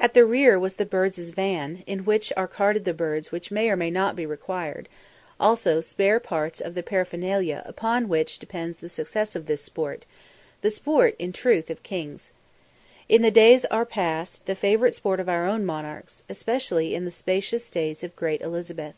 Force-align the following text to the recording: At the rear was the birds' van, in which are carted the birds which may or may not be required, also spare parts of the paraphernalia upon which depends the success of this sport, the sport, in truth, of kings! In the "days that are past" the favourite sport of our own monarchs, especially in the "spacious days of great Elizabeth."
At 0.00 0.14
the 0.14 0.24
rear 0.24 0.58
was 0.58 0.74
the 0.74 0.84
birds' 0.84 1.28
van, 1.30 1.84
in 1.86 2.04
which 2.04 2.32
are 2.36 2.48
carted 2.48 2.84
the 2.84 2.92
birds 2.92 3.30
which 3.30 3.52
may 3.52 3.70
or 3.70 3.76
may 3.76 3.88
not 3.88 4.16
be 4.16 4.26
required, 4.26 4.88
also 5.38 5.80
spare 5.80 6.18
parts 6.18 6.60
of 6.60 6.74
the 6.74 6.82
paraphernalia 6.82 7.62
upon 7.64 8.08
which 8.08 8.40
depends 8.40 8.78
the 8.78 8.88
success 8.88 9.36
of 9.36 9.46
this 9.46 9.62
sport, 9.62 10.06
the 10.60 10.72
sport, 10.72 11.14
in 11.20 11.32
truth, 11.32 11.70
of 11.70 11.84
kings! 11.84 12.32
In 13.08 13.22
the 13.22 13.30
"days 13.30 13.62
that 13.62 13.72
are 13.72 13.86
past" 13.86 14.46
the 14.46 14.56
favourite 14.56 14.94
sport 14.94 15.20
of 15.20 15.28
our 15.28 15.46
own 15.46 15.64
monarchs, 15.64 16.24
especially 16.28 16.92
in 16.92 17.04
the 17.04 17.12
"spacious 17.12 17.70
days 17.70 18.02
of 18.02 18.16
great 18.16 18.40
Elizabeth." 18.42 18.96